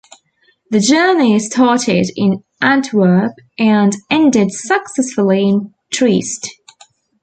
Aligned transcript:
The 0.71 0.79
journey 0.79 1.37
started 1.37 2.09
in 2.15 2.43
Antwerp 2.59 3.33
and 3.59 3.95
ended 4.09 4.51
successfully 4.51 5.47
in 5.47 5.75
Trieste. 5.93 6.47